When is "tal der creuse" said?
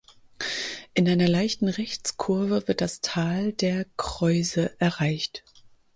3.01-4.71